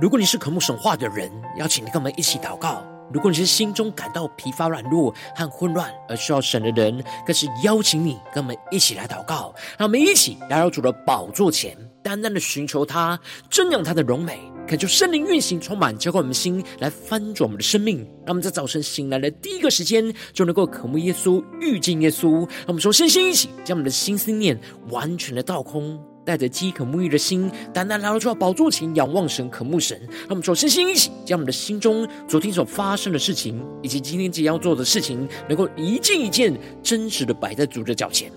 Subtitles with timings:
[0.00, 9.52] 如果你是渴慕神话的人，邀请你跟我们一起祷告；如果你是心中感到疲乏软弱和混乱而需要神的人，更是邀请你跟我们一起来祷告。
[9.76, 13.18] 让我们一起来到主的宝座前，单单的寻求他，
[13.50, 14.38] 瞻仰他的荣美，
[14.68, 18.00] 恳求圣灵运行充满，浇灌我们的心，来翻转我们的生命。
[18.26, 22.40] 让我们在早晨醒来的第一个时间，就能够渴慕耶稣、遇见耶稣。
[22.40, 25.98] 让我们说，身心一起，将我们的心思念完全的倒空。
[26.22, 29.98] 带着饥渴沐浴的心，单单来到主的宝座前，仰望神，渴慕神。
[30.00, 38.30] 让我们说，身心一起，将我们的心中昨天所发生的事情，以及今天即将要做的事情，能够一件一件真实的摆在主的脚前。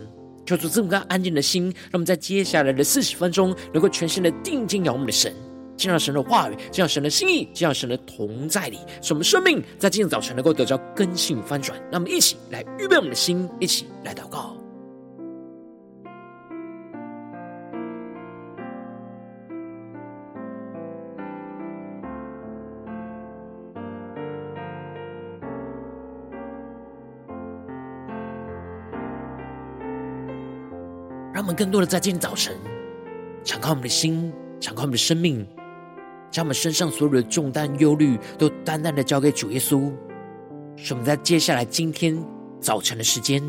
[0.45, 5.33] 求主这么个安静的心，让我们在接下来的四十分钟，能够全心的定睛仰望我们的神，
[5.81, 11.75] 见到神的话语，见到神的心意，见到神的同在里，使我们生命在今天早晨能够得到更新翻转。
[11.91, 14.55] 让我们一起来预备我们的心，一起来祷告。
[31.33, 32.55] 让我们更多的在今天早晨，
[33.43, 35.43] 敞开我们的心，敞开我们的生命，
[36.31, 39.91] 将我们身上所有的重担、忧虑，都单单的交给主耶稣。
[40.77, 42.17] 使我们在接下来今天
[42.59, 43.43] 早晨的时间，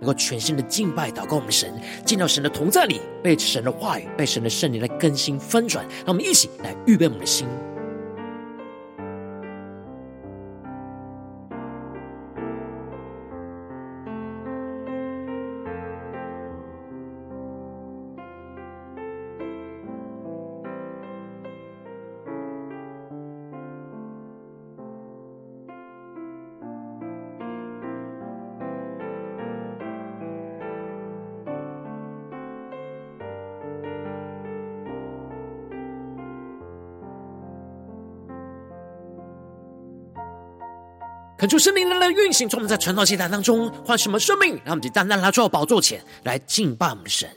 [0.00, 1.72] 能够全新的敬拜、祷告我们的神，
[2.04, 5.86] 进到神的同在里，被神的话语、被神的圣灵来更新翻转。
[5.98, 7.46] 让我们一起来预备我们的心。
[41.44, 47.28] 恳求圣灵来运行，从我们在传道祭坛当中换什么生命，让我们就单单来到宝座前来敬拜我们的神。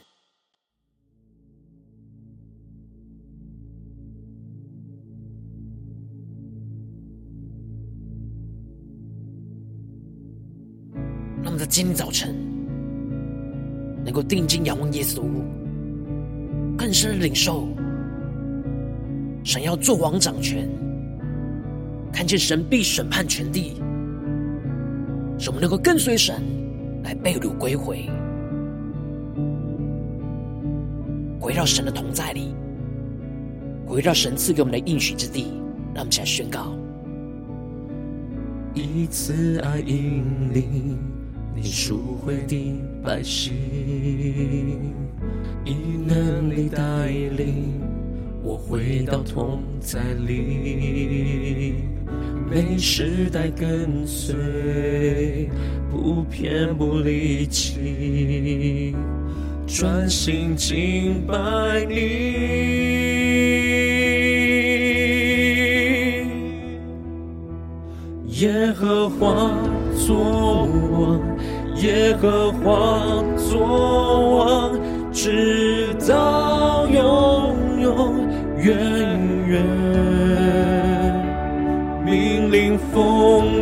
[11.42, 12.34] 让我们在今天早晨
[14.02, 15.22] 能够定睛仰望耶稣，
[16.78, 17.68] 更深的领受
[19.44, 20.66] 神要作王掌权，
[22.10, 23.74] 看见神必审判全地。
[25.38, 26.42] 使我们能够跟随神
[27.04, 28.10] 来被掳归回，
[31.40, 32.52] 回到神的同在里，
[33.86, 35.52] 回到神赐给我们的应许之地。
[35.94, 36.72] 让我们起来宣告：
[38.74, 40.98] 一次爱引领
[41.54, 43.52] 你赎回的百姓，
[45.64, 45.74] 以
[46.06, 47.80] 能力带领
[48.42, 51.97] 我回到同在里。
[52.50, 55.48] 被时代跟随，
[55.90, 58.94] 不偏不离弃，
[59.66, 61.34] 专心敬拜
[61.88, 61.96] 你。
[68.40, 69.50] 耶和华
[70.06, 71.20] 作王，
[71.82, 74.80] 耶和华作王，
[75.12, 78.68] 直到永永远
[79.48, 80.77] 远。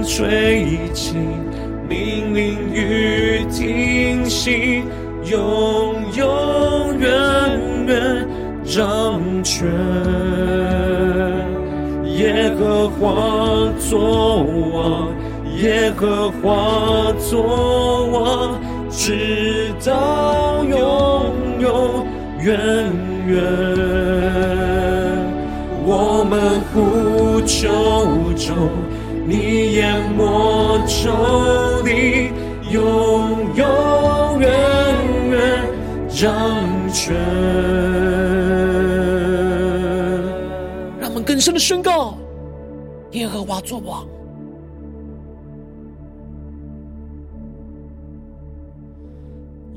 [0.07, 1.15] 命令风吹起，
[1.89, 4.85] 命令雨停息，
[5.25, 7.11] 永永远
[7.87, 8.27] 远
[8.65, 9.67] 掌权。
[12.17, 15.13] 耶和华作王，
[15.59, 20.79] 耶和华作王，直到永
[21.61, 22.07] 永
[22.41, 22.57] 远
[23.27, 23.37] 远。
[25.89, 27.69] 我们呼求
[28.35, 28.71] 中，
[29.29, 32.31] 你淹没仇敌，
[32.71, 34.49] 永永远
[35.31, 35.69] 远
[36.09, 36.31] 掌
[36.93, 37.13] 权。
[41.01, 42.17] 让我们更深的宣告：
[43.11, 44.07] 耶和华作王，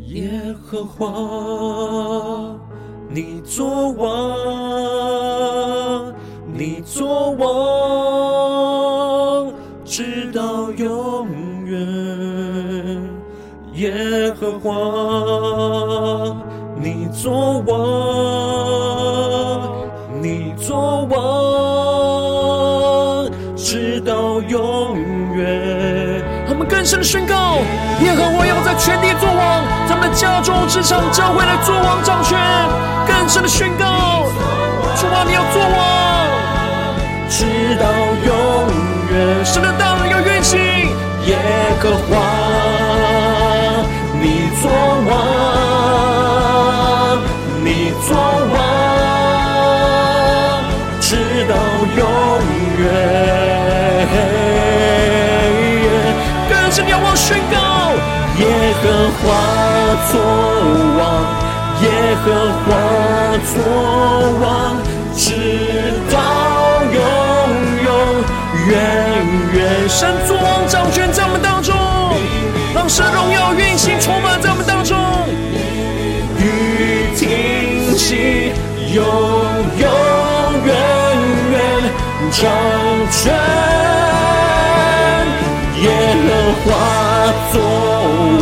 [0.10, 0.30] 耶
[0.62, 2.56] 和华。
[3.12, 4.08] 你作王，
[6.54, 7.50] 你作王，
[13.80, 13.92] 耶
[14.38, 14.70] 和华，
[16.76, 17.78] 你作王，
[20.22, 21.18] 你作王。
[23.56, 24.98] 直到永
[25.34, 26.22] 远。
[26.46, 27.60] 他们更深的宣告：
[28.04, 32.38] 耶和华要在全地作王，他们的家中、职场、教会来作王掌权。
[33.08, 34.26] 更深的宣告：
[34.98, 36.28] 主啊，你要作王，
[37.30, 37.46] 直
[37.78, 37.88] 到
[38.28, 38.36] 永
[39.10, 39.46] 远。
[39.46, 40.60] 神的大能要运行，
[41.28, 41.38] 耶
[41.80, 42.20] 和华，
[58.82, 58.88] 和
[59.20, 59.22] 华
[60.10, 60.14] 作
[60.98, 61.00] 王，
[61.82, 61.86] 耶
[62.24, 62.28] 和
[62.64, 62.68] 华
[63.52, 63.54] 作
[64.40, 64.44] 王，
[65.16, 65.26] 直
[66.10, 66.14] 到
[66.94, 66.98] 永
[67.84, 67.88] 永
[68.68, 68.72] 远
[69.54, 69.58] 远。
[69.90, 71.76] 神作王掌权在我们当中，
[72.74, 74.98] 让神荣耀运行充满在我们当中，
[76.38, 78.54] 雨停息，
[78.94, 79.04] 永
[79.78, 79.90] 永
[80.66, 80.74] 远
[81.52, 81.60] 远。
[82.32, 82.48] 掌
[83.12, 83.34] 权，
[86.66, 86.68] 华
[87.52, 87.56] 作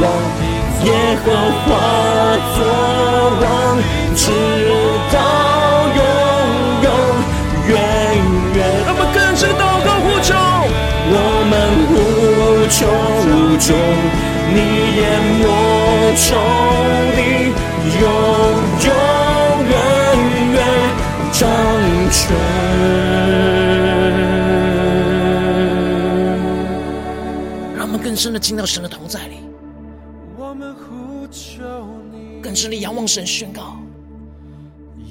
[0.02, 0.04] 王，
[0.86, 0.88] 耶
[1.24, 1.26] 和
[1.64, 1.68] 华
[2.56, 2.60] 作
[3.42, 3.44] 王，
[4.16, 4.22] 直
[5.12, 5.16] 到
[5.96, 6.02] 永
[6.84, 6.86] 永
[7.68, 7.72] 远
[8.56, 8.58] 远。
[8.86, 10.30] 让我们更深祷告呼求，
[11.10, 11.16] 我
[11.50, 11.54] 们
[11.88, 11.92] 呼
[12.70, 12.78] 求
[13.60, 13.68] 中，
[14.54, 14.58] 你
[14.98, 15.00] 淹
[15.40, 15.44] 没
[16.28, 16.28] 众
[17.16, 17.47] 地，
[28.18, 29.36] 深的进到神的同在里，
[30.38, 31.62] 我们呼求，
[32.42, 33.78] 更深的仰望神宣告：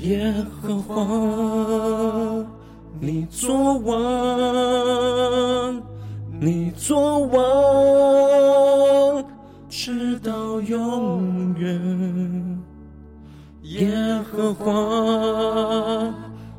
[0.02, 2.44] 耶和华，
[2.98, 3.94] 你作王，
[6.40, 9.24] 你作王，
[9.68, 12.60] 直到永远。
[13.62, 13.88] 耶
[14.30, 16.14] 和华，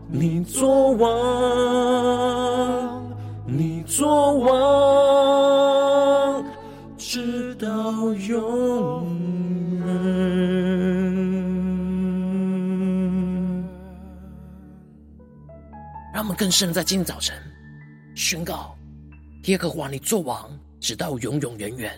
[0.09, 1.07] 你作王，
[7.97, 8.37] 永远。
[16.13, 17.35] 让我们更深的在今天早晨
[18.15, 18.75] 宣告：
[19.45, 20.49] 耶和华，你作王，
[20.79, 21.91] 直到永永远远。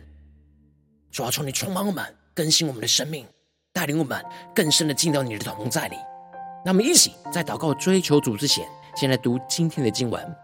[1.12, 3.26] 主要求你充满我们，更新我们的生命，
[3.74, 4.24] 带领我们
[4.56, 5.98] 更深的进到你的同在里。
[6.66, 10.36] 那么，一起在祷告追求主之前，先来读今天的经文。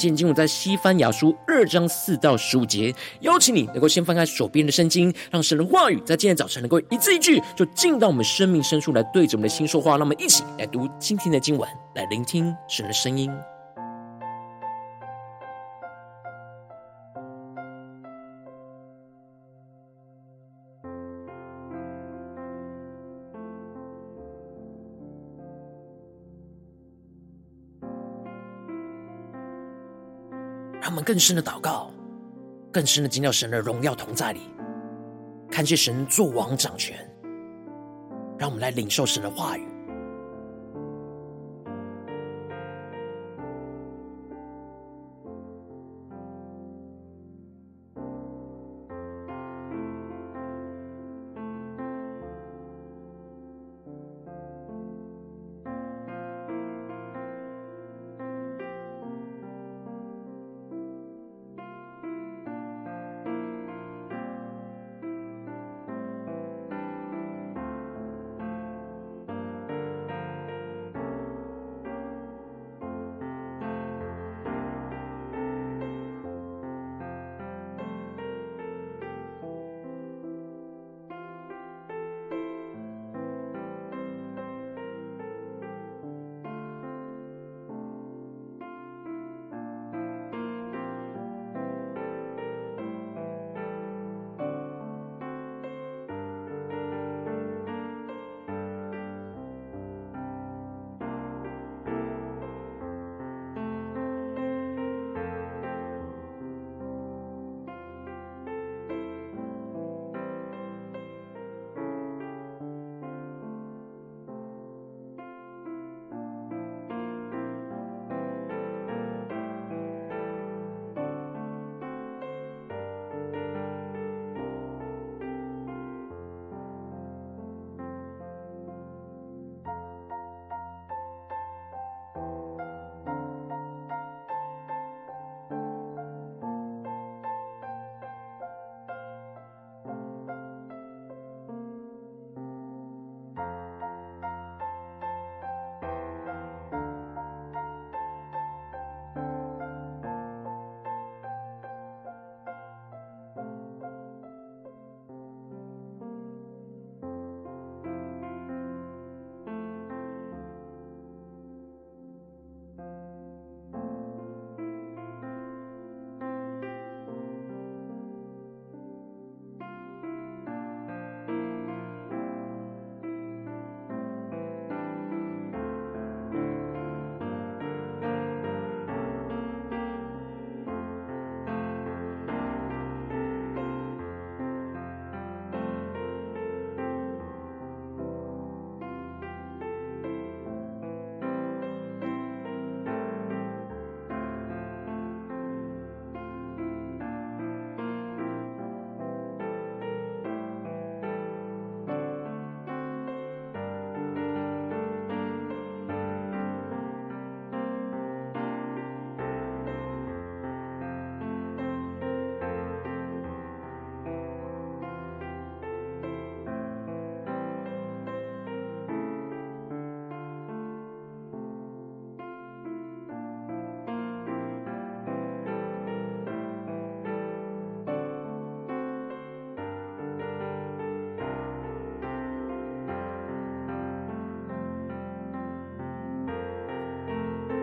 [0.00, 9.98] 今天我在西番雅书二章四到十五节，邀请你能够先翻开手边的圣经，让神的话语在今天早晨能够一字一句就进到我们生命深处来对着我们的心说话。
[9.98, 13.30] 那么一起来读今天的经文，来聆听神的声音。
[31.10, 31.90] 更深的祷告，
[32.70, 34.42] 更深的进到神的荣耀同在里，
[35.50, 36.96] 看见神作王掌权。
[38.38, 39.66] 让我们来领受神的话语。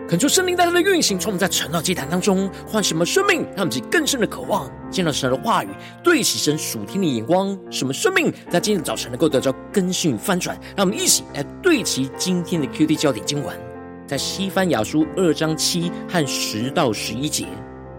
[0.07, 5.67] 恳求圣灵带来的运行，从我们在晨祷祭坛当中唤什么生命，让我们更深的渴望见到神的话语，
[6.01, 7.59] 对齐神属天的眼光。
[7.69, 10.57] 什么生命在今天早晨能够得到更新与翻转？
[10.77, 13.53] 让我们一起来对齐今天的 QD 焦点经文，
[14.07, 17.45] 在西番雅书二章七和十到十一节：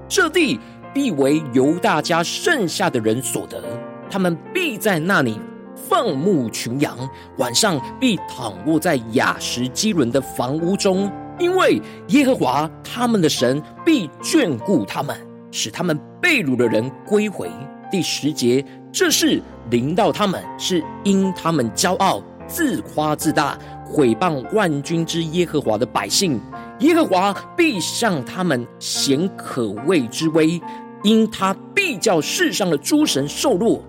[0.08, 0.58] 这地
[0.94, 3.62] 必为犹大家剩下的人所得，
[4.08, 5.38] 他们必在那里
[5.74, 6.96] 放牧群羊，
[7.36, 11.12] 晚上必躺卧在雅什基伦的房屋中。
[11.38, 15.16] 因为耶和华他们的神必眷顾他们，
[15.50, 17.48] 使他们被掳的人归回。
[17.90, 19.40] 第十节，这事
[19.70, 26.40] 临到他们，是因他们骄傲、自夸自大、毁谤万军之耶和华的百姓。
[26.80, 30.60] 耶和华必向他们显可畏之威，
[31.02, 33.82] 因他必叫世上的诸神受落，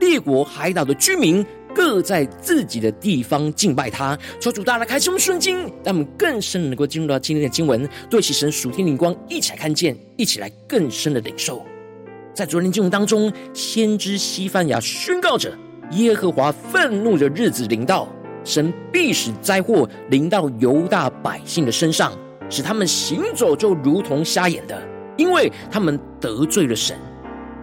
[0.00, 1.44] 列国海岛的居民。
[1.74, 11.64] 各在自己的地方敬拜他，求主大大开启我们顺经，让我们更深能够进入到今天的经文，对齐神属天灵光，一起来看见，一起来更深的领受。
[12.32, 15.52] 在昨天经文当中，先知西班牙宣告着
[15.92, 18.08] 耶和华愤怒的日子临到，
[18.44, 22.12] 神必使灾祸临到犹大百姓的身上，
[22.48, 24.80] 使他们行走就如同瞎眼的，
[25.16, 26.96] 因为他们得罪了神。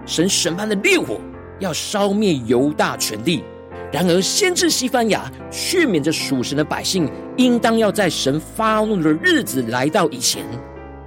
[0.05, 1.19] 神审判的烈火
[1.59, 3.43] 要烧灭犹大全地。
[3.91, 10.45] 然而，先知西班牙劝勉着属神的百姓，应当要在神发怒的日子来到以前，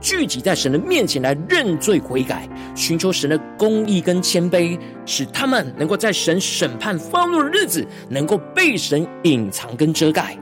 [0.03, 10.37] 聚集在神的面前来认罪悔改，寻求神的公义跟谦卑，使他们能够在神审判发怒的日子，能够被神隐藏跟遮盖。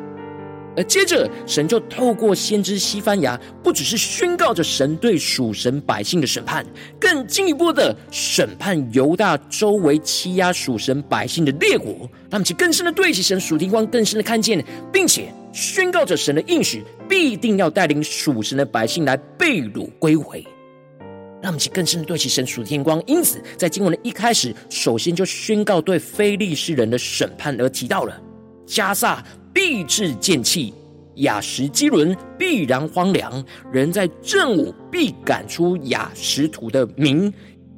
[0.74, 6.64] 而接着，神就透过先知西班牙，不只是宣告着神对属神百姓的审判，
[6.98, 11.92] 更进一步的审判犹大周围欺压属神百姓的列国，
[12.30, 20.42] 让我们更深的对齐神属天光，更深的看见，并且宣告着神的应许，必定要带领属神的百姓来被掳归回，
[21.42, 23.02] 让我们更深的对齐神属天光。
[23.06, 28.18] 因此，在经文的一开始，首先就宣告对非利士人的审判，而提到了
[28.64, 29.22] 加萨。
[29.52, 30.72] 必致见弃，
[31.16, 37.32] 亚实基伦必然荒凉，人在正午必赶出亚实突的名，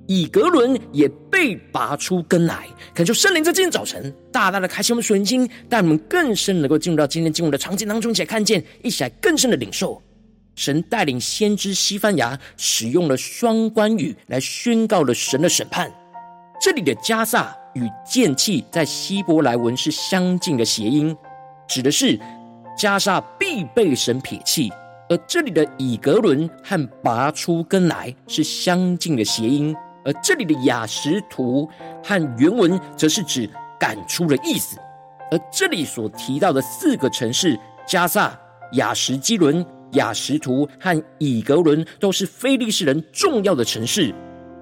[0.07, 2.67] 以格伦也被拔出根来。
[2.95, 10.01] 恳求圣灵在今天早晨大大的开启我们属灵经，带我们更深能够进入到今天经文的场景当中，一起来看见，一起来更深的领受。
[10.55, 15.93] 神带领先知西班牙使用了双关语来宣告了神的审判。
[16.63, 21.15] 这里的加萨与剑气在希伯来文是相近的谐音。
[21.67, 22.19] 指的是
[22.77, 24.71] 加萨必被神撇弃，
[25.09, 31.69] 而这里的以格伦和拔出根来是相近的谐音，而这里的雅什图
[32.03, 34.77] 和原文则是指赶出的意思。
[35.31, 38.39] 而这里所提到的四个城市加萨、
[38.73, 44.15] 雅什基伦、雅什图和以格伦，都是非利士人重要的城市，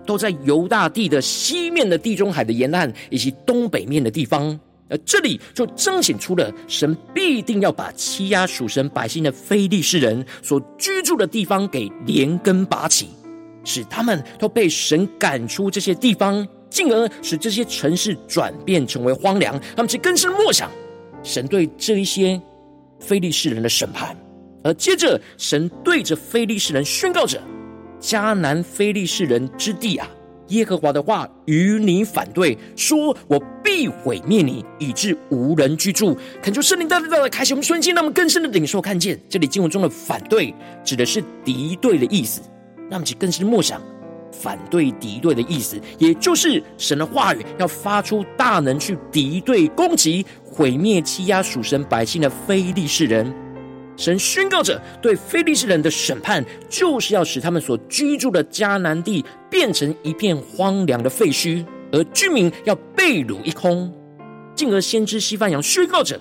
[0.07, 4.59] 都在犹大地的西面的地中海的沿岸以及东北面的地方。
[4.93, 13.09] 而这里就彰显出了神必定要把欺压属神百姓的非利士人所居住的地方给连根拔起，
[13.65, 19.59] 使他们都被神赶出这些地方，进而使这些城市转变成为荒凉。
[19.75, 20.71] 他们去更深默想
[21.23, 22.39] 神对这一些
[23.01, 24.15] 非利士人的审判，
[24.63, 27.41] 而接着神对着非利士人宣告着：
[27.99, 30.07] 迦南非利士人之地啊！
[30.49, 42.41] 耶和华的话与你反对，说：“我必毁灭你，以致无人居住。”恳求圣灵大大的开启我们顺心，让我们更深的领受看见，这里经文中的反对指的是敌对的意思。
[42.91, 43.81] 让我们去更深的默想，
[44.31, 53.33] 反对敌对的意思，也就是神的话语要发出大能去敌对攻击、毁灭欺压属神百姓的非利士人。
[53.97, 63.93] 神宣告着，对非利士人的审判，就是要使他们所居住的迦南地变成一片荒凉的废墟，而居民要被掳一空。
[64.55, 66.19] 进而先知西番雅宣告着，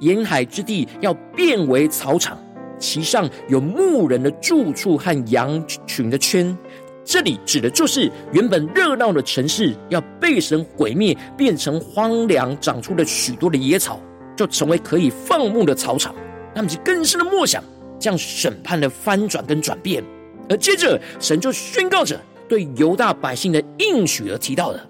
[0.00, 2.38] 沿海之地要变为草场，
[2.78, 6.56] 其上有牧人的住处和羊群的圈。
[7.04, 14.00] 这里指的就是原本热闹的城市要被神毁灭，变成荒凉，长出了许多的野草，
[14.36, 16.14] 就成为可以放牧的草场。
[16.54, 17.62] 他们就更深的默想，
[17.98, 20.02] 将审判的翻转跟转变，
[20.48, 24.88] 而接着神就宣告着对犹大百姓的应许而提到的，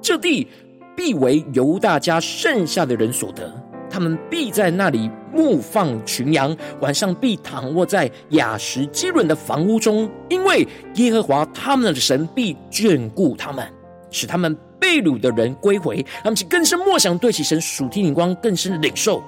[0.00, 0.46] 这地
[0.96, 3.52] 必为犹大家剩下的人所得，
[3.88, 13.66] 他们必在那里牧放群羊，晚上必躺卧在雅实基伦的房屋中，因为耶和华他们的神必眷顾他们，
[14.10, 16.04] 使他们被掳的人归回。
[16.22, 19.22] 他们就更深默想，对其神属天灵光更深的领受。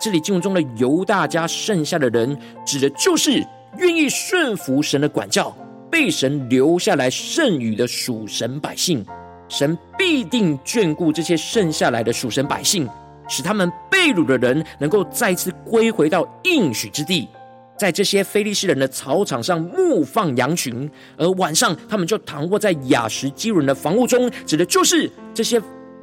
[0.00, 3.44] 这里经文中的犹大家剩下的人，指的就是
[3.78, 5.54] 愿意顺服神的管教，
[5.90, 9.04] 被神留下来剩余的属神百姓，
[9.48, 12.88] 神必定眷顾这些剩下来的属神百姓，
[13.28, 17.28] 使他们被掳的人能够再次归回到应许之地。
[17.76, 25.60] 在这些非利士人的草场上牧放羊群，而晚上他们就躺卧在亚实基伦的房屋中，指的就是这些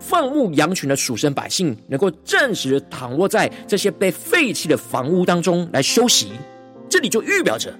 [0.07, 6.33] 放牧羊群的属神百姓，能够暂时的躺卧在这些被废弃的房屋当中来休息。
[6.87, 7.73] 这里就预表着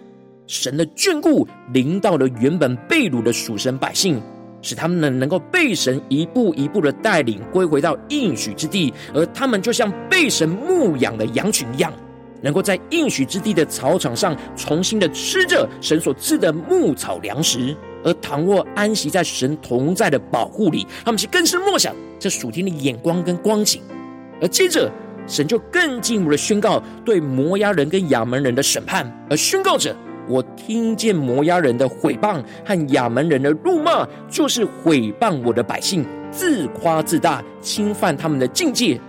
[0.48, 4.20] 神的眷顾临到了原本被掳的属神百姓，
[4.64, 11.94] 使他们呢能够被神一步一步的带领归回到应许之地，而他们就像被神牧养的羊群一样。
[12.42, 23.82] 能够在应许之地的草场上重新的吃着神所赐的牧草粮食，而躺卧安息在神同在的保护里，他们是更深默想这属天的眼光跟光景。
[24.40, 24.90] 而接着，
[25.28, 29.96] 神就更进一步的宣告对摩押人跟亚门人的审判，而宣告着：
[30.28, 39.02] 我听见摩押人的毁谤和亚门人的辱骂，就是毁谤我的百姓，自夸自大，侵犯他们的境界。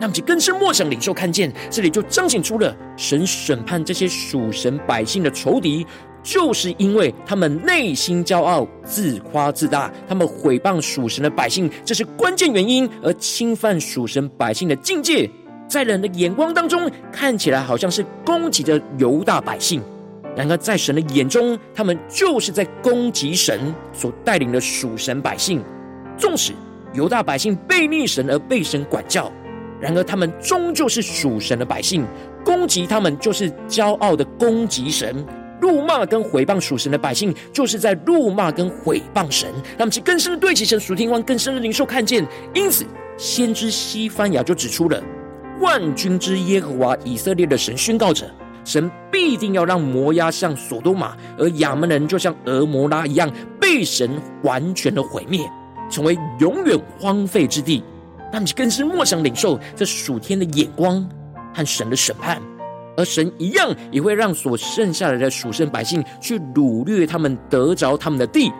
[0.00, 5.86] 那么，就更深默想领受看见，这里就彰显出了神审判这些属神百姓的仇敌，
[6.24, 15.30] 就是因为他们内心骄傲、自夸自大，他们毁谤属神的百姓，这是关键原因，而侵犯属神百姓的境界，
[15.68, 19.82] 在人的眼光当中看起来好像是攻击着犹大百姓，
[20.34, 25.62] 然而在神的眼中，他们就是在攻击神所带领的属神百姓。
[26.16, 26.52] 纵使
[26.94, 29.30] 犹大百姓背逆神而被神管教。
[29.80, 32.06] 然而，他们终究是属神的百姓，
[32.42, 35.22] 攻击他们就是骄傲的攻击神，
[35.60, 39.52] 辱骂跟毁谤属神的百姓，就是在辱骂跟毁谤神。
[39.78, 42.26] 他们更深的对齐神属天光，更深的灵受看见。
[42.54, 42.84] 因此，
[43.16, 45.02] 先知西番雅就指出了：
[45.60, 48.28] 万军之耶和华以色列的神宣告着，
[48.64, 55.40] 神必定要让摩押像所多玛，而亚扪人就像蛾摩拉一样，被神完全的毁灭，
[55.90, 57.82] 成为永远荒废之地。
[58.32, 61.08] 他们更是默想领受这属天的眼光
[61.54, 62.42] 和神的审判，
[62.96, 68.52] 而神一样也会让所剩下来的属神百姓去掳掠他们得着他们的地。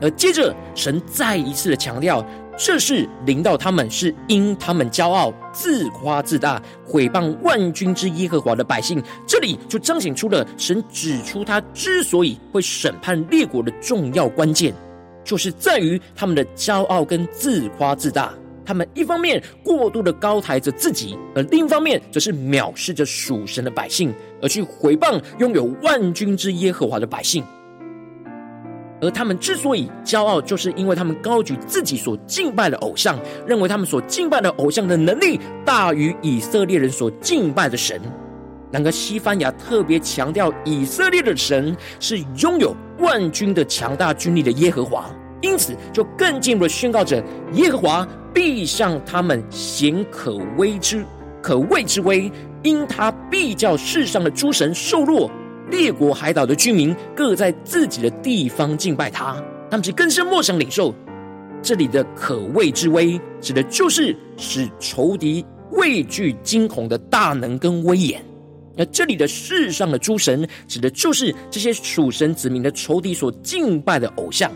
[0.00, 2.24] 而接着，神再一次的强调，
[2.58, 9.02] 这是临到他们是因他们骄傲、自夸自大、毁谤万军之耶和华的百姓。
[9.26, 14.74] 这里就彰显出了神指出他之所以会审判列国的重要关键。
[15.22, 18.34] 就是在于他们的骄傲跟自夸自大，
[18.64, 27.44] 他们一方面过度的高抬着自己，而另一方面则是藐视着属神的百姓，而去回谤拥有万军之耶和华的百姓。
[29.00, 38.00] 而他们之所以骄傲，就是因为他们高举自己所敬拜的偶像，认为他们所敬拜的偶像的能力大于以色列人所敬拜的神。
[38.70, 45.08] 然而，西班牙特别强调，以色列的神是拥有万军的强大军力的耶和华，
[45.44, 51.04] 因此就更进一步宣告着：耶和华必向他们显可畏之
[51.42, 55.30] 可畏之威，因他必叫世上的诸神受弱，
[55.70, 59.36] 列国海岛的居民各在自己的地方敬拜他。
[59.70, 60.94] 他们是更深默想领受
[61.60, 68.24] 这里的可畏之威，指的就是使仇敌畏惧惊恐的大能跟威严。
[68.78, 74.50] 而这里的世上的诸神，指的就是这些属神子民的仇敌所敬拜的偶像。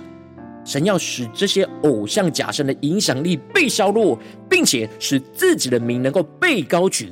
[0.69, 4.19] 神要使这些偶像假神的影响力被削弱，
[4.51, 7.11] 并且使自己的名能够被高举，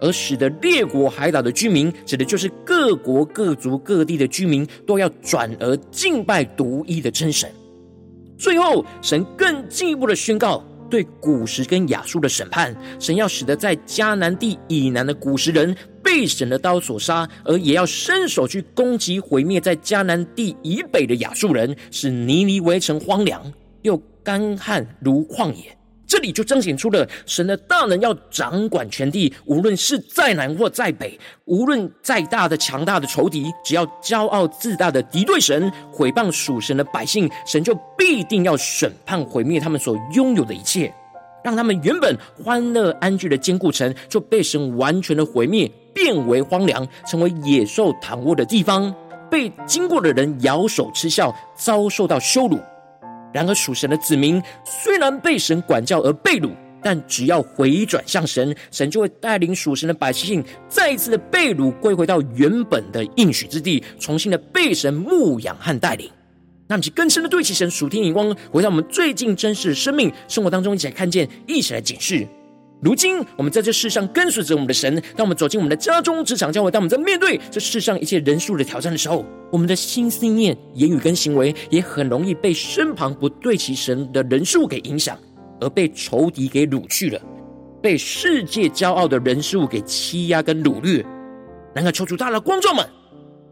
[0.00, 7.50] 而使得列国海岛的居民，指的就是各国各族各地的居民，都要转而敬拜独一的真神。
[8.38, 10.64] 最后，神更进一步的宣告。
[10.88, 25.76] 对古时跟亚述的审判，神要使得在迦南地以南的古时人被神的刀所杀，而也要伸手去攻击毁灭在迦南地以北的亚述人，使尼尼围城荒凉又干旱如旷野。
[26.06, 40.92] 这里就彰显出了神的大能，要掌管全地，无论是在南或在北，无论再大的强大的仇敌，只要骄傲自大的敌对神，毁谤属神的百姓，神就必定要审判毁灭他们所拥有的一切，
[41.44, 48.94] 让他们原本欢乐安居的坚固城，就被神完全的毁灭，变为荒凉，成为野兽躺卧的地方，
[49.30, 52.58] 被经过的人咬手嗤笑，遭受到羞辱。
[53.32, 56.50] 然而，属神的子民虽然被神管教而被掳，
[56.82, 66.10] 但只要回转向神，神就会带领属神的百姓再一次的被掳归回到原本的应许之地，重新的被神牧养和带领。
[66.66, 72.26] 那么，就更深的对齐神属天眼光，回到我们最近真实的生命生活当中，一起来看见，一起来检视。
[72.82, 85.18] 如今我们在这世上跟随着我们的神，当我们走进我们的家中、职场、教会，当我们在面对这世上一切人数的挑战的时候，我们的心思念、言语跟行为也很容易被身旁不对齐神的人数给影响，
[85.60, 87.20] 而被仇敌给掳去了，
[87.82, 91.04] 被世界骄傲的人数给欺压跟掳掠。
[91.74, 92.86] 然而，求主大的光照们。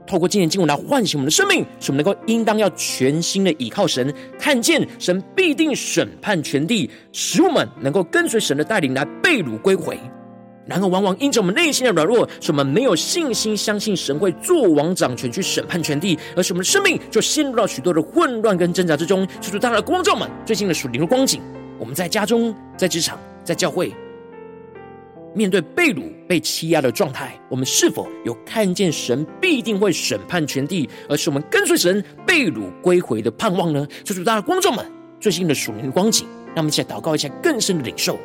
[0.09, 9.99] 透过今天经文来唤醒我们的生命，使我们能够应当要全心的倚靠神，看见神必定审判全地，使我们能够跟随神的带领来被掳归回。
[10.67, 19.27] 然而，往往因着我们内心的软弱，使我们没有信心相信神会做王掌权去审判全地，而使我们的生命就陷入到许多的混乱跟挣扎之中。
[19.41, 21.41] 求主大的光照们，最近的属灵的光景，
[21.79, 23.93] 我们在家中、在职场、在教会。
[25.39, 33.87] 面对被掳、被欺压的状态，我们是否有看见神必定会审判全地，而是我们跟随神被掳归回的盼望呢？
[34.03, 34.85] 求主大的观众们，
[35.21, 38.19] 最新的属灵光景，让我们一起来祷告一下更深的领受。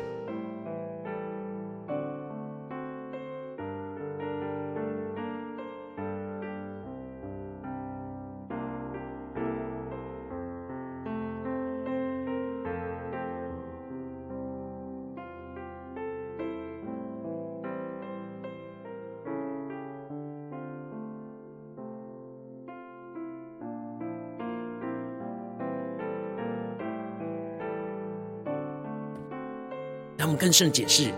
[30.24, 31.12] 他们更深解释，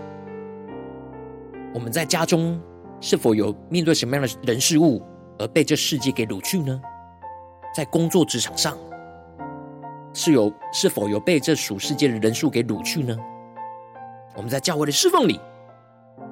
[1.73, 2.61] 我们在家中
[2.99, 5.01] 是否有面对什么样的人事物
[5.39, 6.81] 而被这世界给掳去呢？
[7.73, 8.77] 在工作职场上，
[10.13, 13.17] 是有是否有被这属世界的人数给掳去呢？
[14.35, 15.39] 我们在教会的侍奉里，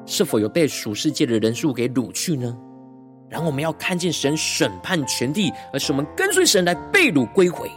[0.06, 2.54] 是否有被属世界的人数给掳去呢？
[3.30, 7.72] 然后我们要看见神审判全地，而是我们跟随神来被掳归回。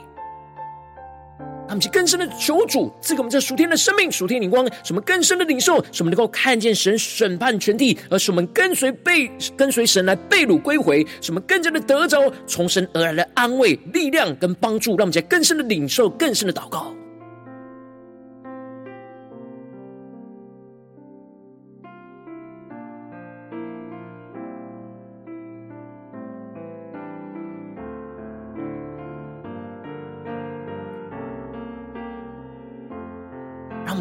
[1.69, 16.95] 他们去更深的求主赐给我们这属天的生命、属天灵光，什么更深的领受，什么能够看见神审判全地，而是我们跟随被跟随神来被掳归回，什么更加的得着从神而来的安慰、力量跟帮助，让我们在更深的领受、更深的祷告。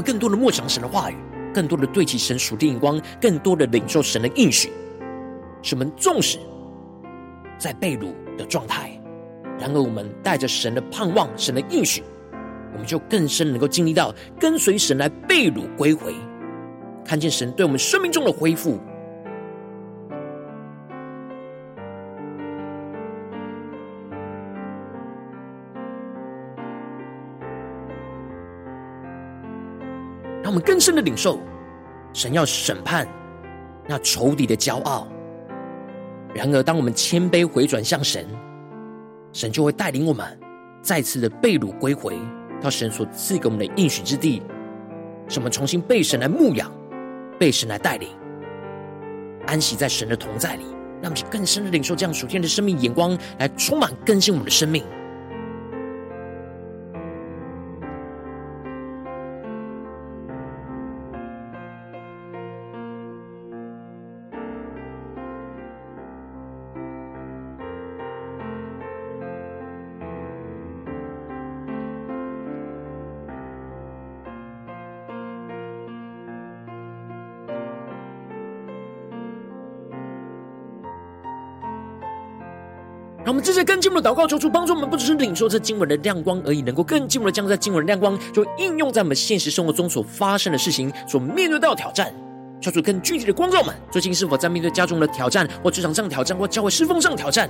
[0.07, 1.15] 更多的默想神的话语，
[1.53, 4.71] 更多的对齐神属地眼光，更多的领受神的应许，
[5.61, 6.39] 使我们纵使
[7.57, 8.97] 在被掳的状态，
[9.59, 12.01] 然而我们带着神的盼望、神的应许，
[12.71, 16.15] 我们就更深能够经历到跟随神来被掳归回，
[17.03, 18.79] 看见神对我们生命中的恢复。
[30.57, 31.39] 们更深的领受，
[32.13, 33.07] 神要审判
[33.87, 35.07] 那仇敌的骄傲。
[36.33, 38.25] 然而，当我们谦卑回转向神，
[39.31, 40.25] 神就会带领我们
[40.81, 42.17] 再次的被掳归回
[42.59, 44.41] 到神所赐给我们的应许之地，
[45.27, 46.71] 使我们重新被神来牧养，
[47.37, 48.09] 被神来带领，
[49.45, 50.63] 安息在神的同在里。
[50.99, 54.83] 让我们更深的领受这样属天的生命眼光，来充满更新我们的生命。
[83.47, 92.13] 这些更进一步的祷告，求主帮助我们，不只是领受这经文的亮光而已，能够更进一步的将这经文的亮光，就应用在我们现实生活中所发生的事情，所面对到的挑战。
[92.59, 97.49] 求主更具体的光照们，最近是否在面对家中的挑战，或职场上的挑战，或教会侍奉上的挑战？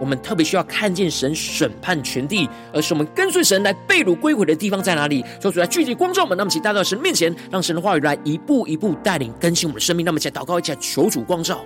[0.00, 5.24] 我们特别需要看见神审判全地，而是我们跟随神来被掳归回的地方在哪里？
[5.40, 10.04] 求主来具体光照们，那么请带到神面前，让神的话语来一步一步带领更新我们的生命。
[10.04, 11.60] 那么，请祷告一下，求主光照。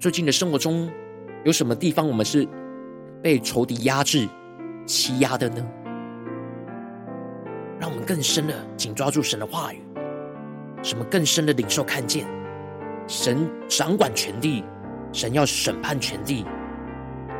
[0.00, 0.90] 最近的生活中，
[1.44, 2.48] 有什么地方我们是
[3.22, 4.26] 被仇敌压制、
[4.86, 5.62] 欺压的呢？
[7.78, 9.82] 让我们更深的紧抓住神的话语，
[10.82, 12.26] 什么更深的领受看见
[13.06, 14.64] 神掌管全地，
[15.12, 16.46] 神要审判全地，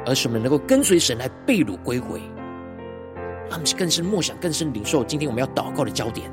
[0.04, 2.20] 而什么能够跟随神来被掳归回。
[3.48, 6.30] 让我们更深默想、更深领受，今天我们要祷告的焦点。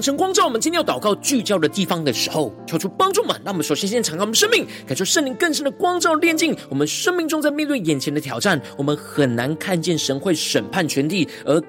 [0.00, 3.38] 当晨光照我们今天要祷告聚焦的地方的时候，求出帮助们。
[3.44, 11.62] 那我们首先先敞开我们生命，感受圣灵更深的光照炼净我们生命中，在面对眼前的挑战，我们很难看见神会审判全地，而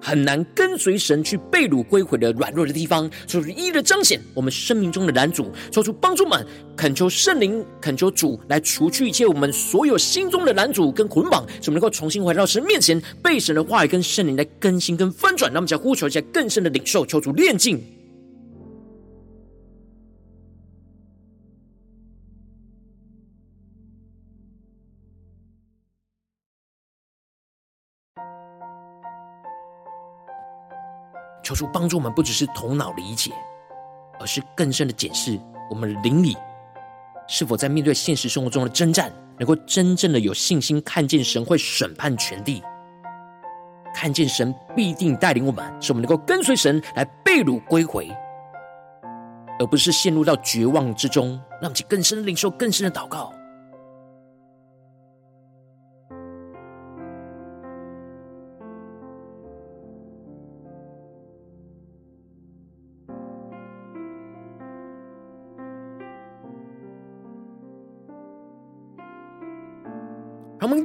[0.00, 15.52] 很难跟随神去被掳归回的软弱的地方，求主一一的彰显我们生命中的拦阻，求主帮助们，恳求圣灵，恳求主来除去一切我们所有心中的拦阻跟捆绑，使我们能够重新回到神面前，被神的话语跟圣灵来更新跟翻转。
[15.52, 17.82] 让我们在呼求一下更深的领受，求主炼净。
[31.58, 33.32] 主帮助我们，不只是头脑理解，
[34.20, 35.36] 而是更深的检视
[35.68, 36.36] 我们的灵里
[37.26, 42.62] 是否在面对现实生活中的征战，能够真正的有信心，看见神会审判全地，
[43.92, 48.08] 看见神必定带领我们，使我们能够跟随神来被掳归回，
[49.58, 51.40] 而不是陷入到绝望之中。
[51.60, 53.32] 让其更深领受，更深的祷告。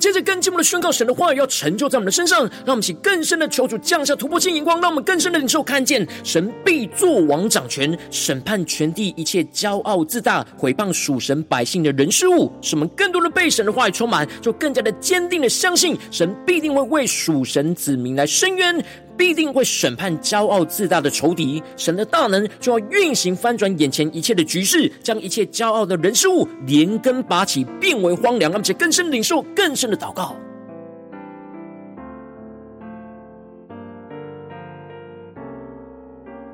[0.03, 18.83] 接着更进一步的宣告神的话语要成就在我们的身上，让我们请更深的求主降下突破性眼光，让我们更深的领受看见神必作王掌权，审判全地一切骄傲自大、毁谤属神百姓的人事物，使我们更多的被神的话语充满，就更加的坚定的相信神必定会为属神子民来伸冤。
[19.17, 28.53] 必定会审判骄傲自大的仇敌，神的大能就要运行翻转眼前一切的局势，将一切骄傲的人事物连根拔起，变为荒凉。
[28.53, 30.35] 而且更深领受更深的祷告。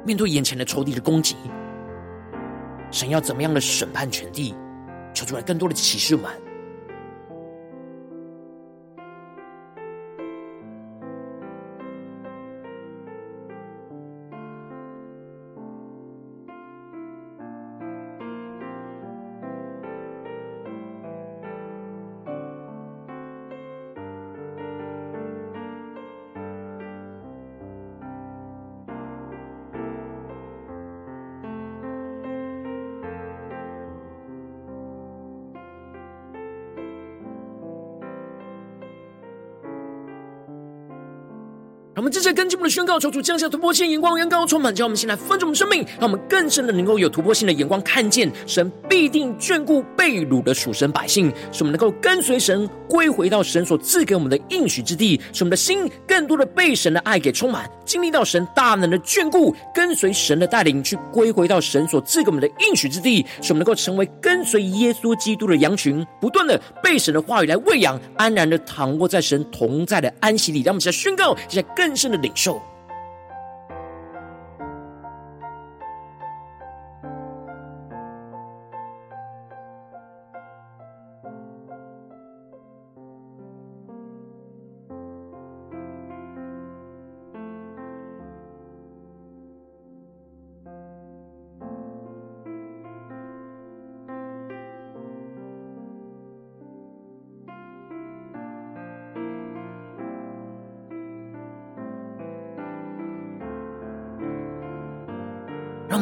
[0.05, 1.35] 面对眼前的仇敌的攻击，
[2.89, 4.55] 神要怎么样的审判全地？
[5.13, 6.25] 求出来更多的启示们。
[42.69, 70.63] 宣告，求主降下突破性眼光，让高充满，叫我们先来分盛我们生命，让我们更深的能够有突破性的眼光，看见神必定眷顾被掳的属神百姓，使我们能够跟随神归回到神所赐给我们的应许之地，使我们的心更多的被神的爱给充满，经历到神大能的眷顾，跟随神的带领去归回到神所赐给我们的应许之地，使我们能够成为跟随耶稣基督的羊群，不断的被神的话语来喂养，安然的躺卧在神同在的安息里。
[70.63, 72.59] 让我们现在宣告，现在更深的领受。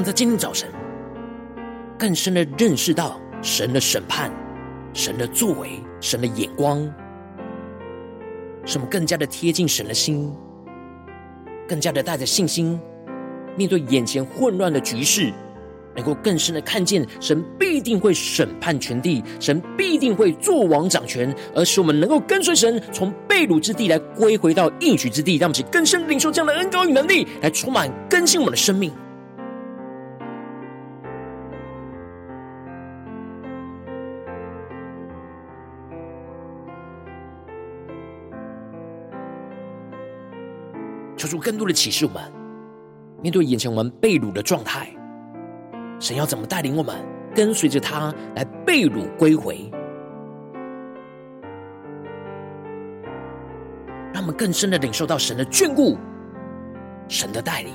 [0.08, 0.70] 在今天早晨
[2.00, 4.32] 更深的认识到神的审判、
[4.94, 6.80] 神的作为、神的眼光，
[8.64, 10.34] 使我们更加的贴近神的心，
[11.68, 12.80] 更加的带着信心
[13.58, 15.30] 面对眼前混乱的局势，
[15.94, 28.90] 能够更深的看见神必定会审判全地，神必定会做王掌权，而使我们能够跟随神从被掳之地来归回到应许之地，让我们更深领受这样的恩膏与能力，来充满更新我们的生命。
[41.28, 42.24] 求主更多的启示，我们
[43.22, 44.88] 面对眼前我们被掳的状态，
[46.00, 46.96] 神要怎么带领我们
[47.36, 49.70] 跟随着他来被掳归回，
[54.14, 55.98] 让我们更深的领受到神的眷顾、
[57.10, 57.74] 神的带领。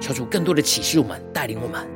[0.00, 1.95] 求主更多的启示，我们带领我们。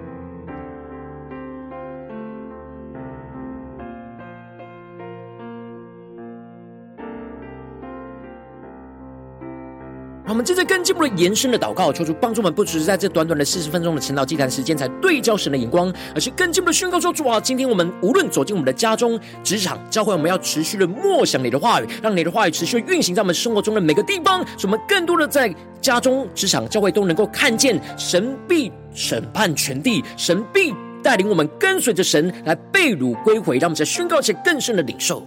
[10.31, 35.27] 我们正在更进步的延伸的祷告，求主帮助我们，不只是在这短短的四十分钟的晨祷祭坛时间才对焦神的眼光，而是更进步的宣告说：主啊，今天我们无论走进我们的家中、职场、教会，我们要持续的默想你的话语，让你的话语持续运行在我们生活中的每个地方，使我们更多的在家中、职场、教会都能够看见神必审判全地，神必带领我们跟随着神来被掳归回，让我们在宣告前更深的领受。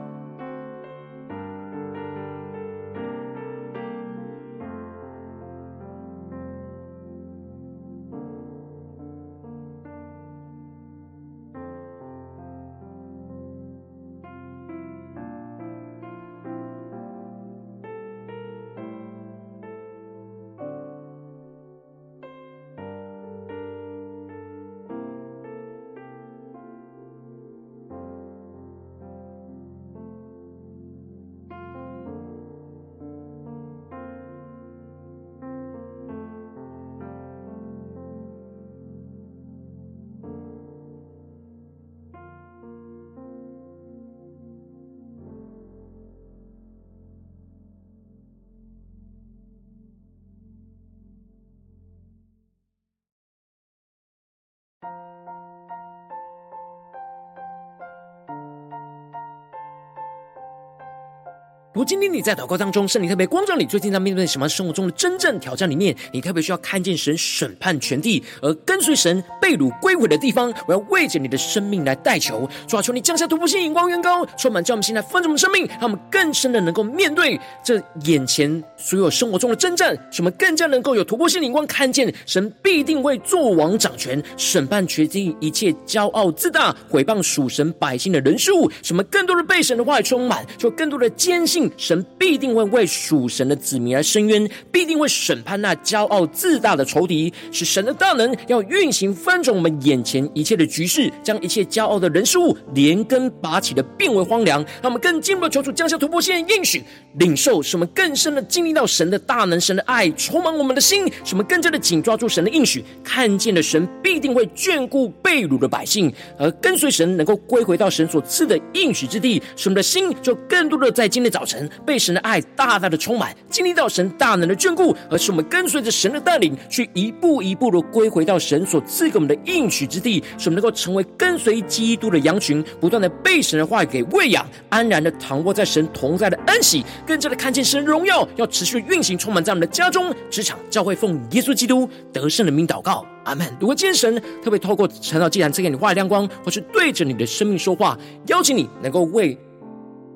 [61.85, 91.70] 今天你在祷告当中，圣灵特别光照你，最近在面对什么生活中的真正挑战里面，你特别需要看见神审判全地，而跟随神被掳归回的地方，我要为着你的生命来代求，主啊，求你降下突破性、眼光远高，充满叫我们心来丰盛我们生命，让我们更深的能够面对这眼前所有生活中的征战，使我们更加能够有突破性眼光，看见神必定会做王掌权，审判全地一切骄傲自大、毁谤属神百姓的人事物，使我们更多的被神的话语充满，就更多的坚信。
[91.77, 104.63] 神必定会为属神的子民而伸冤，必定会审判那骄傲自大的仇敌，使神的大能要运行翻转我们眼前一切的局势，将一切骄傲的人事物连根拔起的变为荒凉。
[104.81, 106.83] 让我们更进一步的求主降下突破性的应许，
[107.15, 121.60] 领受使我们更深的经历到神的大能、神的爱充满我们的心，使我们更加的紧抓住神的应许，看见了神必定会眷顾被掳的百姓，而跟随神能够归回到神所赐的应许之地，使我们的心就更多的在今天早晨。
[121.85, 143.47] 被神的爱大大的充满，经历到神大能的眷顾，而是我们跟随着神的带领，去一步一步的归回到神所赐给我们的应许之地，使我们能够成为跟随基督的羊群，不断的被神的话语给喂养，安然的躺卧在神同在的安息，更加的看见神的荣耀要持续运行，充满在我们的家中、职场、教会，奉耶稣基督得胜的名祷告，阿门。
[143.59, 147.97] 如果今天神特别透过晨祷祭坛赐给你话语亮光，或是对着你的生命说话，
[148.27, 149.37] 邀请你能够为。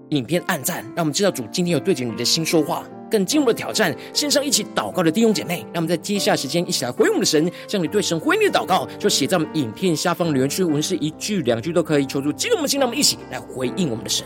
[0.10, 3.95] 影片暗赞，让我们知道主今天有对着你的心说话，更进入了挑战。
[4.14, 7.51] 线上一起祷告的弟兄姐妹，让我们在接下时间一起来回应我们的神。
[7.66, 14.26] 将你对神回应的祷告，就写在我们影片下方留言区，文字一句两句都可以，求助激动我们的心，让我们一起来回应我们的神。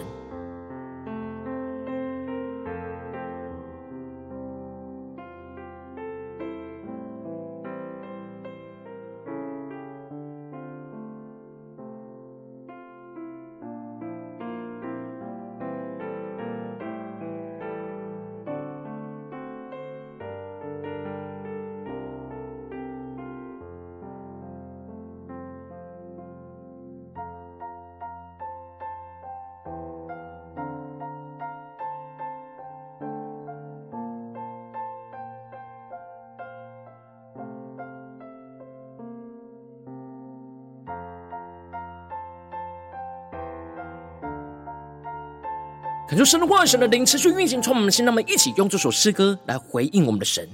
[46.09, 50.49] 恳求神的话语、神的灵持续运行，从我们的心，让我们一起用这首诗歌来回应我们的神，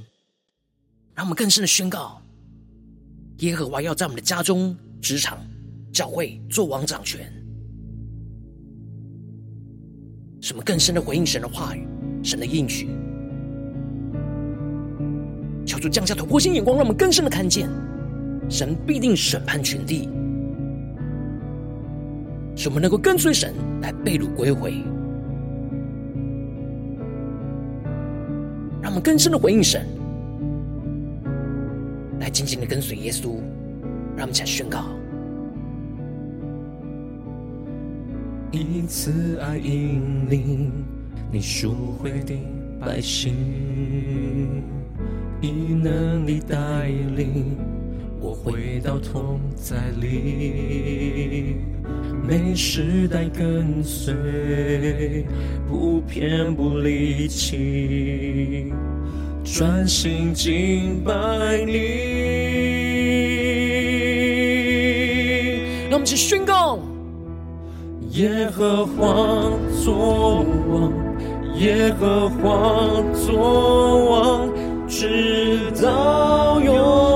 [1.14, 2.22] 让我们更深的宣告：
[3.38, 5.38] 耶和华要在我们的家中、职场、
[5.94, 7.32] 教会做王掌权。
[10.42, 11.88] 什么更深的回应神的话语、
[12.22, 12.90] 神的应许？
[15.66, 17.70] 求主降下突破性眼光，让我们更深的看见，
[18.50, 20.10] 神必定审判全地，
[22.58, 24.84] 使我们能够跟随神来被掳归回。
[28.86, 29.84] 让我们更深的回应神，
[32.20, 33.40] 来紧紧的跟随耶稣。
[34.16, 34.86] 让我们起来宣告：
[38.52, 40.72] 以慈爱引领
[41.32, 42.36] 你赎回的
[42.80, 43.34] 百姓，
[45.42, 47.58] 以能力带领
[48.22, 51.56] 我回到同在里。
[52.28, 54.14] 每时代跟随，
[55.70, 58.74] 不偏不离弃，
[59.44, 61.12] 专心敬拜
[61.66, 61.74] 你。
[65.90, 66.80] 让我们一起宣告：
[68.12, 69.06] 耶和华
[69.84, 70.92] 作王，
[71.60, 74.50] 耶和华作王，
[74.88, 77.15] 直到永永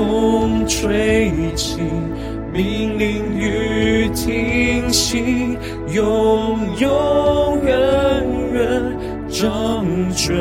[0.00, 1.76] 风吹起，
[2.54, 5.58] 命令雨停息，
[5.92, 7.76] 永永远
[8.54, 8.96] 远
[9.28, 9.84] 掌
[10.14, 10.34] 权。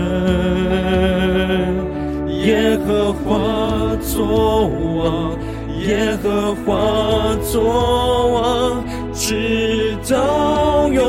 [2.45, 5.37] 耶和华作王，
[5.85, 8.81] 耶和华作王，
[9.13, 11.03] 直到永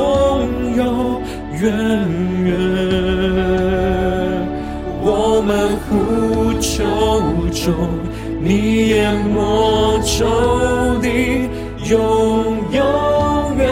[0.75, 1.21] 永
[1.61, 1.71] 远
[2.43, 2.51] 远。
[5.03, 5.49] 我们
[5.87, 5.89] 呼
[6.59, 6.83] 求
[7.51, 7.71] 中，
[8.43, 10.25] 你淹没仇
[10.99, 11.47] 敌，
[11.89, 13.63] 永永远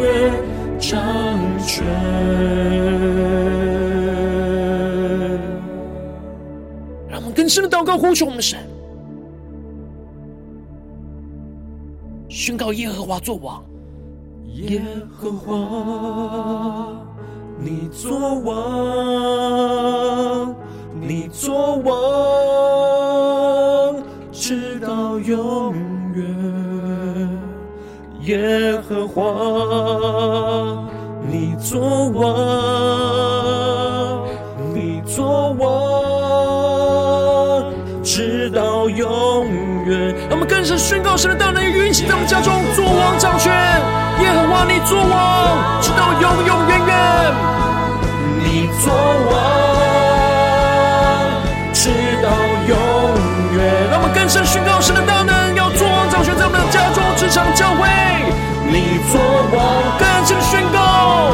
[0.00, 0.32] 远
[0.78, 1.00] 掌
[1.66, 1.84] 权。
[7.08, 8.60] 让我们更深的祷告，呼求我们的神，
[12.28, 13.64] 宣告耶和华作王，
[14.56, 16.92] 耶和华。
[17.58, 18.54] 你作王，
[21.00, 21.96] 你作王，
[24.38, 25.74] 直到永
[26.14, 26.22] 远。
[28.20, 29.22] 耶和华，
[31.26, 32.24] 你作王，
[34.74, 35.64] 你作王，
[38.02, 39.46] 直到永
[39.86, 40.14] 远。
[40.30, 43.50] 我们更深宣告神的大能与运行在我们家中，作王掌权。
[44.20, 46.94] 耶和华，你作王，直到永永远远。
[48.44, 49.34] 你作王，
[54.26, 57.86] 更深宣告神的大能，要作王掌权在我们的家中、职场、教会。
[58.66, 59.22] 你作
[59.54, 59.56] 王，
[60.00, 61.30] 更深宣告，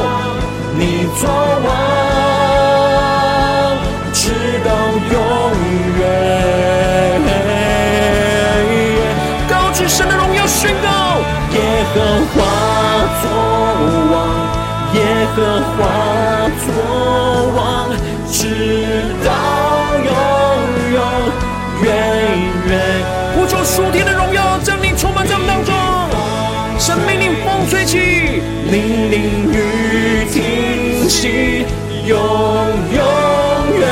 [0.76, 1.24] 你作
[1.64, 1.72] 王，
[4.12, 4.28] 直
[4.62, 4.68] 到
[5.10, 5.16] 永
[5.96, 6.00] 远。
[9.48, 11.16] 高举神的荣耀，宣告
[11.54, 11.60] 耶
[11.94, 11.96] 和
[12.34, 12.44] 华
[13.22, 13.24] 作
[14.12, 14.14] 王。
[14.92, 15.00] 耶
[15.34, 15.40] 和
[15.78, 15.80] 华
[16.60, 16.68] 作
[17.56, 17.88] 王，
[18.30, 18.36] 直
[19.24, 19.32] 到
[23.74, 25.72] 属天的荣耀将你充满在我们当中。
[26.78, 31.64] 神命令风吹起，命令雨停息，
[32.04, 33.00] 永永
[33.80, 33.82] 远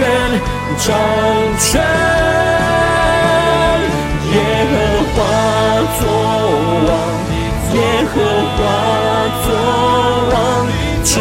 [0.00, 0.02] 远
[0.78, 0.90] 掌
[1.60, 1.80] 权。
[4.32, 4.34] 耶
[4.72, 4.74] 和
[5.14, 5.16] 华
[6.00, 6.02] 作
[6.88, 6.90] 王，
[7.74, 7.78] 耶
[8.10, 8.14] 和
[8.56, 8.58] 华
[9.46, 9.48] 作
[10.34, 10.34] 王。
[11.04, 11.14] 直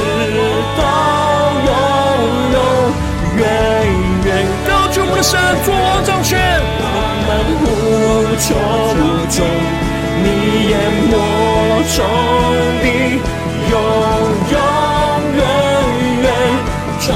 [0.75, 0.81] 到
[1.67, 1.69] 永
[2.51, 2.57] 永
[3.38, 3.39] 远
[4.25, 4.27] 远，
[4.67, 6.54] 高举我们的神，作王掌权。
[7.36, 7.65] 我们呼
[8.39, 8.47] 求
[9.29, 9.38] 中，
[10.23, 10.27] 你
[10.69, 10.73] 淹
[11.11, 11.13] 没
[11.91, 11.95] 仇
[12.81, 12.86] 敌，
[13.71, 13.73] 永
[14.51, 14.55] 永
[15.36, 15.39] 远
[16.23, 16.25] 远
[17.01, 17.07] 掌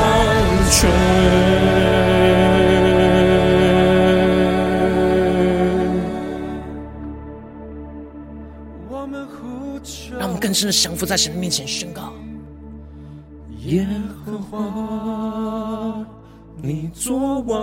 [0.70, 0.78] 权。
[8.90, 9.90] 我们呼求，
[10.20, 12.12] 让我们更深的降服在神的面前宣告。
[13.66, 13.88] 耶
[14.26, 16.06] 和华，
[16.62, 17.62] 你作王，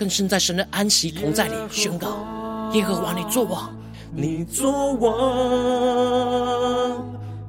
[0.00, 3.70] 更深在神的安息同在里宣告：耶和华，你作王，
[4.10, 5.12] 你作王，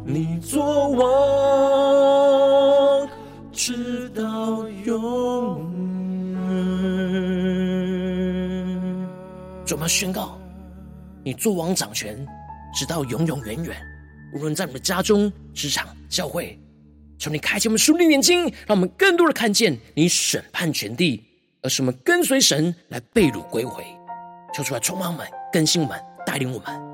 [0.03, 1.07] 你作王，
[3.53, 5.63] 直到永
[6.33, 6.41] 远。
[9.71, 10.37] 我们宣告，
[11.23, 12.27] 你作王掌权，
[12.75, 13.77] 直到永永远远。
[14.35, 16.59] 无论在你的家中、职场、教会，
[17.17, 21.23] 求你开启我们属灵眼睛，让我们更多的看见你审判全地，
[21.61, 23.83] 而是我们跟随神来被掳归回。
[24.53, 26.90] 求出来充满我们，更新我们，带领我们。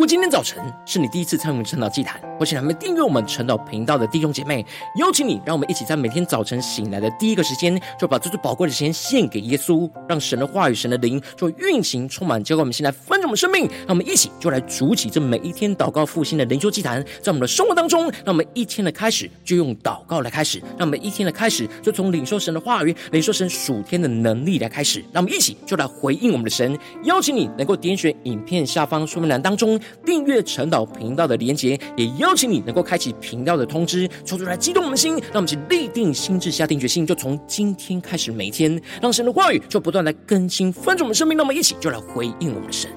[0.00, 4.64] 果今天早晨是你第一次参与我们晨祷祭坛，或是还没订阅我们晨祷频道的弟兄姐妹，
[4.96, 13.68] 邀请你，让我们一起在每天早晨醒来的第一个时间，就把这最宝贵的时间献给耶稣，让神的话语、神的灵就运行充满，教灌我们现在丰盛的生命。
[13.80, 25.00] 让我们一起就来主起这每一天祷告复兴的灵修祭坛，在我们的生活当中，让我们一天的开始就用祷告来开始，让我们一天的开始就从领受神的话语、领受神属天的能力来开始。
[25.12, 26.78] 让我们一起就来回应我们的神。
[27.04, 29.78] 邀请你能够点选影片下方说明栏当中。
[30.04, 42.90] 订阅晨祷频道的连结，也邀请你能够开启频道的通知，抽出来激动我们的心，让我们去立定心智，下定决心，就从今天开始，每天让神的话语就不断来更新翻转我们生命，让我们一起就来回应我们的神。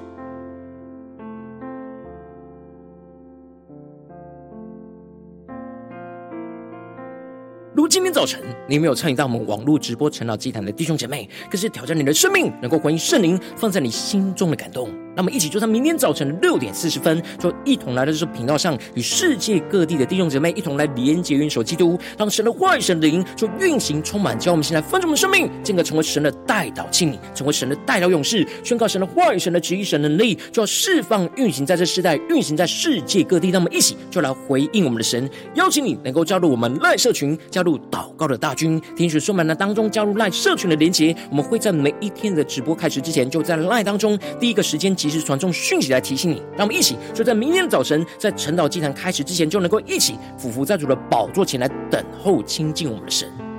[7.75, 8.39] 如今天早晨，
[8.69, 15.02] 你没有参与到我们网络直播晨祷祭坛的弟兄姐妹，更是挑战你的生命，能够回应圣灵放在你心中的感动。
[15.15, 33.51] 那么，一起就在明天早晨六点四十分，就一同来到这频道上，与世界各地的弟兄姐妹一同来连接、元首基督，让神的话语、神的灵就运行充满，将我们现在丰盛的生命，进而成为神的代祷器皿，成为神的代祷勇士，宣告神的话语、神的旨意、神的能力，就要释放、运行在这世代，运行在世界各地。
[33.51, 45.91] 那么，一起就来回应我们的神，邀请你能够加入我们赖社群，加入祷告的大军，听取说满的当中加入赖社群的连接，我们会在每一天的直播开始之前，就在赖当中第一个时间及时传送讯息。
[45.91, 53.52] 来提醒你，让我们一起就在明天早晨，在晨岛祭坛开始之前，就能够一起俯伏在主的宝座前来等候亲近我们的神。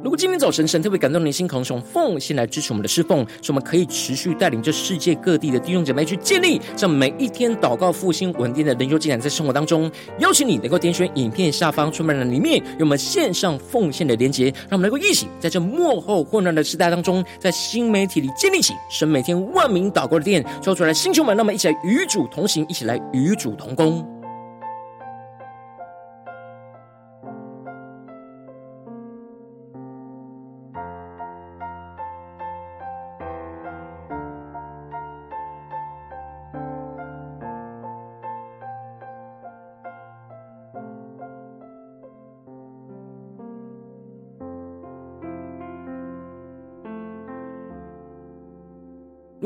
[0.00, 9.90] 如果今天早晨神特别感动你的心，可能从奉献来支持我们的侍奉，使我们可以持续带领这世界各地的弟兄姐妹去建立这每一天祷告复兴稳定的灵修进展，在生活当中，
[10.20, 24.17] 邀请你能够点选影片下方出门的里面有我们线上奉献的连结，让我们能够一起在这末后混乱的时代当中，在新媒体里建立起神每天万名祷告的殿，说出来星球们，那么一起来与主同行，一起来与主同工。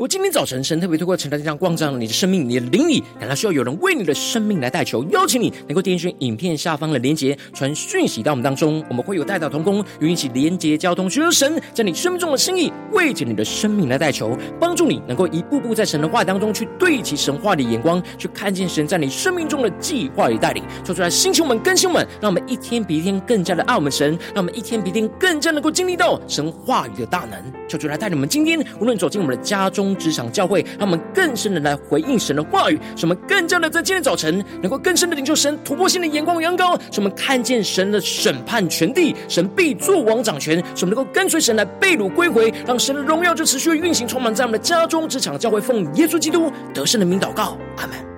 [0.03, 29.92] 果今天早晨神特别透过晨祷这样光照你的生命，你的灵里感到需要有人为你的生命来代求，邀请你能够点选影片下方的连结，传讯息到我们当中，我们会有代祷同工与你一起连结交通，寻求神在你生命中的心意，为着你的生命来代求，帮助你能够一步步在神的话当中去对齐神话的眼光，去看见神在你生命中的计划与带领，说出来，星球们、更新们，让我们一天比一天更加的爱我们神，让我们一天比一天更加能够经历到神话语的大能，求主来带领我们今天无论走进我们的家中。
[29.95, 48.12] 职场教会，让我们更深的来回应神的话语，使我们更加的在今天早晨能够更深的领受神突破性的眼光阳高，使我们看见神的审判权地，神必作王掌权，使我们能够跟随神来被掳归回，让神的荣耀就持续运行充满在我们的家中职场教会，奉耶稣基督得胜的名祷告，阿门。